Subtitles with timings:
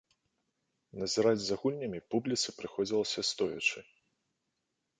[1.01, 3.79] Назіраць за гульнямі публіцы прыходзілася стоячы.